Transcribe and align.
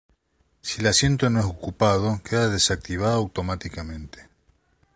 Si 0.63 0.79
el 0.81 0.87
asiento 0.87 1.29
no 1.29 1.41
es 1.41 1.45
ocupado 1.45 2.23
queda 2.23 2.49
desactivado 2.49 3.13
automáticamente. 3.17 4.27